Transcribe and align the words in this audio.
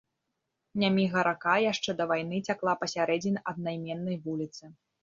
Няміга-рака 0.83 1.53
яшчэ 1.65 1.95
да 2.01 2.09
вайны 2.13 2.43
цякла 2.49 2.77
пасярэдзіне 2.81 3.39
аднайменнай 3.55 4.17
вуліцы. 4.27 4.63